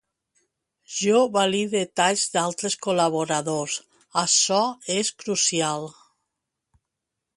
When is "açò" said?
4.23-4.63